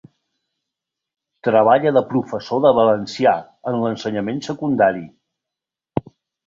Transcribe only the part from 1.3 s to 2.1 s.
Treballa de